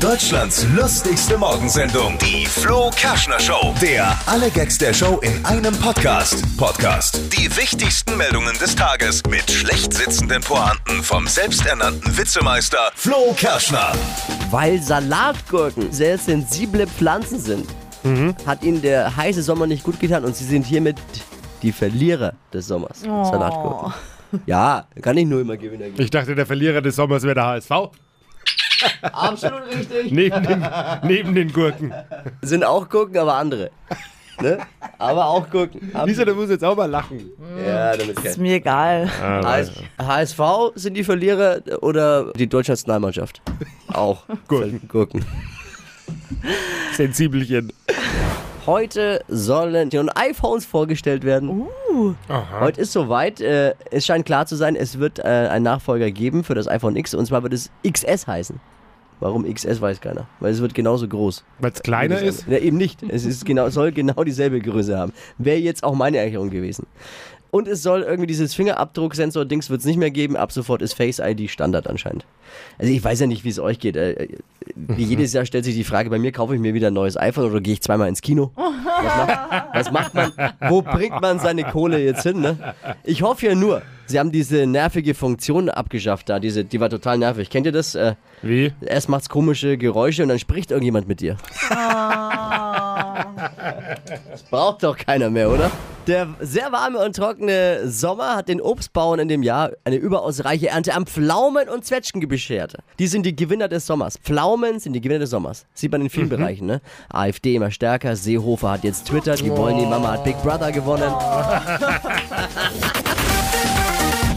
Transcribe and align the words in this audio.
Deutschlands 0.00 0.66
lustigste 0.74 1.36
Morgensendung, 1.36 2.16
die 2.16 2.46
Flo 2.46 2.90
Kerschner 2.96 3.38
Show. 3.38 3.74
Der 3.82 4.18
alle 4.24 4.48
Gags 4.50 4.78
der 4.78 4.94
Show 4.94 5.20
in 5.20 5.44
einem 5.44 5.74
Podcast. 5.76 6.42
Podcast. 6.56 7.20
Die 7.36 7.54
wichtigsten 7.54 8.16
Meldungen 8.16 8.56
des 8.58 8.74
Tages 8.74 9.22
mit 9.28 9.50
schlecht 9.50 9.92
sitzenden 9.92 10.40
Pointen 10.40 11.02
vom 11.02 11.26
selbsternannten 11.26 12.16
Witzemeister 12.16 12.78
Flo 12.94 13.34
Kerschner. 13.36 13.92
Weil 14.50 14.82
Salatgurken 14.82 15.92
sehr 15.92 16.16
sensible 16.16 16.86
Pflanzen 16.86 17.38
sind, 17.38 17.66
hat 18.46 18.62
ihnen 18.62 18.80
der 18.80 19.14
heiße 19.14 19.42
Sommer 19.42 19.66
nicht 19.66 19.84
gut 19.84 20.00
getan 20.00 20.24
und 20.24 20.34
sie 20.34 20.44
sind 20.44 20.64
hiermit 20.64 20.96
die 21.60 21.72
Verlierer 21.72 22.32
des 22.54 22.66
Sommers. 22.68 23.00
Salatgurken. 23.00 23.92
Ja, 24.46 24.86
kann 25.02 25.18
ich 25.18 25.26
nur 25.26 25.42
immer 25.42 25.58
Gewinner 25.58 25.86
geben. 25.86 26.00
Ich 26.00 26.08
dachte, 26.08 26.34
der 26.34 26.46
Verlierer 26.46 26.80
des 26.80 26.96
Sommers 26.96 27.22
wäre 27.22 27.34
der 27.34 27.44
HSV. 27.44 27.70
Absolut 29.02 29.66
richtig. 29.68 30.12
Neben 30.12 30.42
den, 30.42 30.66
neben 31.02 31.34
den 31.34 31.52
Gurken. 31.52 31.92
Sind 32.42 32.64
auch 32.64 32.88
Gurken, 32.88 33.18
aber 33.18 33.34
andere. 33.34 33.70
Ne? 34.40 34.58
Aber 34.98 35.26
auch 35.26 35.50
Gurken. 35.50 35.92
Lisa, 36.06 36.24
du 36.24 36.34
musst 36.34 36.50
jetzt 36.50 36.64
auch 36.64 36.76
mal 36.76 36.86
lachen. 36.88 37.30
Ja, 37.64 37.96
damit 37.96 38.18
Ist 38.20 38.38
mir 38.38 38.54
egal. 38.54 39.08
HS 39.08 39.72
HSV 39.98 40.40
sind 40.74 40.94
die 40.94 41.04
Verlierer 41.04 41.60
oder 41.82 42.32
die 42.32 42.46
deutsche 42.46 42.72
Nationalmannschaft? 42.72 43.42
Auch. 43.92 44.24
Gurken. 44.48 44.80
Gurken. 44.88 45.24
Sensibelchen. 46.96 47.72
Heute 48.70 49.24
sollen 49.26 49.90
die 49.90 49.96
neuen 49.96 50.10
iPhones 50.10 50.64
vorgestellt 50.64 51.24
werden. 51.24 51.66
Heute 52.60 52.80
ist 52.80 52.92
soweit. 52.92 53.40
Äh, 53.40 53.74
es 53.90 54.06
scheint 54.06 54.26
klar 54.26 54.46
zu 54.46 54.54
sein, 54.54 54.76
es 54.76 55.00
wird 55.00 55.18
äh, 55.18 55.22
einen 55.22 55.64
Nachfolger 55.64 56.12
geben 56.12 56.44
für 56.44 56.54
das 56.54 56.68
iPhone 56.68 56.94
X 56.94 57.12
und 57.12 57.26
zwar 57.26 57.42
wird 57.42 57.52
es 57.52 57.72
XS 57.84 58.28
heißen. 58.28 58.60
Warum 59.18 59.52
XS 59.52 59.80
weiß 59.80 60.00
keiner. 60.00 60.28
Weil 60.38 60.52
es 60.52 60.60
wird 60.60 60.74
genauso 60.74 61.08
groß. 61.08 61.42
Weil 61.58 61.72
es 61.72 61.82
kleiner 61.82 62.20
ist. 62.20 62.46
Ja, 62.46 62.58
eben 62.58 62.76
nicht. 62.76 63.02
Es 63.02 63.24
ist 63.24 63.44
genau, 63.44 63.66
es 63.66 63.74
soll 63.74 63.90
genau 63.90 64.22
dieselbe 64.22 64.60
Größe 64.60 64.96
haben. 64.96 65.12
Wäre 65.36 65.58
jetzt 65.58 65.82
auch 65.82 65.96
meine 65.96 66.18
Erklärung 66.18 66.50
gewesen. 66.50 66.86
Und 67.50 67.66
es 67.66 67.82
soll 67.82 68.02
irgendwie 68.02 68.28
dieses 68.28 68.54
Fingerabdrucksensor-Dings 68.54 69.70
wird 69.70 69.80
es 69.80 69.86
nicht 69.86 69.96
mehr 69.96 70.10
geben. 70.10 70.36
Ab 70.36 70.52
sofort 70.52 70.82
ist 70.82 70.92
Face 70.94 71.18
ID 71.18 71.50
Standard 71.50 71.88
anscheinend. 71.88 72.24
Also 72.78 72.92
ich 72.92 73.02
weiß 73.02 73.20
ja 73.20 73.26
nicht, 73.26 73.44
wie 73.44 73.48
es 73.48 73.58
euch 73.58 73.78
geht. 73.78 73.96
Äh, 73.96 74.28
Wie 74.74 75.02
jedes 75.04 75.32
Jahr 75.32 75.44
stellt 75.46 75.64
sich 75.64 75.74
die 75.74 75.84
Frage, 75.84 76.10
bei 76.10 76.18
mir 76.18 76.30
kaufe 76.32 76.54
ich 76.54 76.60
mir 76.60 76.74
wieder 76.74 76.88
ein 76.88 76.94
neues 76.94 77.16
iPhone 77.16 77.50
oder 77.50 77.60
gehe 77.60 77.74
ich 77.74 77.80
zweimal 77.82 78.08
ins 78.08 78.20
Kino? 78.22 78.52
Was 79.02 79.16
macht, 79.26 79.68
was 79.72 79.90
macht 79.92 80.14
man? 80.14 80.32
Wo 80.68 80.82
bringt 80.82 81.22
man 81.22 81.38
seine 81.38 81.64
Kohle 81.64 81.98
jetzt 82.04 82.22
hin? 82.22 82.40
Ne? 82.42 82.74
Ich 83.02 83.22
hoffe 83.22 83.46
ja 83.46 83.54
nur, 83.54 83.80
sie 84.04 84.18
haben 84.18 84.30
diese 84.30 84.66
nervige 84.66 85.14
Funktion 85.14 85.70
abgeschafft 85.70 86.28
da. 86.28 86.38
Diese, 86.38 86.66
die 86.66 86.80
war 86.80 86.90
total 86.90 87.16
nervig. 87.16 87.48
Kennt 87.48 87.64
ihr 87.64 87.72
das? 87.72 87.94
Äh, 87.94 88.14
Wie? 88.42 88.72
erst 88.82 89.08
macht's 89.08 89.30
komische 89.30 89.78
Geräusche 89.78 90.22
und 90.22 90.28
dann 90.28 90.38
spricht 90.38 90.70
irgendjemand 90.70 91.08
mit 91.08 91.20
dir. 91.22 91.38
Das 94.30 94.42
braucht 94.50 94.82
doch 94.82 94.98
keiner 94.98 95.30
mehr, 95.30 95.50
oder? 95.50 95.70
Der 96.06 96.28
sehr 96.40 96.72
warme 96.72 96.98
und 96.98 97.14
trockene 97.14 97.88
Sommer 97.88 98.36
hat 98.36 98.48
den 98.48 98.60
Obstbauern 98.60 99.20
in 99.20 99.28
dem 99.28 99.42
Jahr 99.42 99.72
eine 99.84 99.96
überaus 99.96 100.44
reiche 100.44 100.68
Ernte 100.68 100.94
an 100.94 101.06
Pflaumen 101.06 101.68
und 101.68 101.84
Zwetschgen 101.84 102.26
beschert. 102.26 102.74
Die 102.98 103.06
sind 103.06 103.26
die 103.26 103.36
Gewinner 103.36 103.68
des 103.68 103.86
Sommers. 103.86 104.16
Pflaumen 104.16 104.80
sind 104.80 104.94
die 104.94 105.00
Gewinner 105.00 105.20
des 105.20 105.30
Sommers. 105.30 105.66
Sieht 105.74 105.92
man 105.92 106.00
in 106.00 106.10
vielen 106.10 106.28
Bereichen, 106.28 106.66
ne? 106.66 106.80
AfD 107.10 107.54
immer 107.54 107.70
stärker, 107.70 108.16
Seehofer 108.16 108.72
hat 108.72 108.84
jetzt 108.84 109.06
Twitter, 109.06 109.36
die 109.36 109.50
wollen 109.50 109.78
die 109.78 109.86
Mama 109.86 110.12
hat 110.12 110.24
Big 110.24 110.40
Brother 110.42 110.72
gewonnen. 110.72 111.12